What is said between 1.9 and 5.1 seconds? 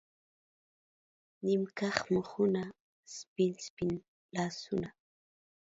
مخونه، سپین، سپین لاسونه